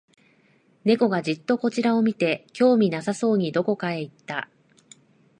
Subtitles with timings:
[0.83, 4.49] 猫がじっとこちらを見て、興味なさそうにどこかへ行った